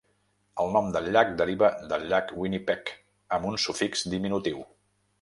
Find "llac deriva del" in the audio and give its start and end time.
1.17-2.07